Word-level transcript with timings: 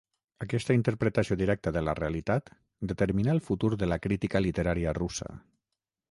Aquesta 0.43 0.75
interpretació 0.75 1.35
directa 1.41 1.73
de 1.75 1.83
la 1.87 1.93
realitat 1.99 2.49
determinà 2.93 3.35
el 3.37 3.41
futur 3.49 3.69
de 3.83 3.89
la 3.91 3.99
crítica 4.07 4.41
literària 4.47 4.95
russa. 4.99 5.29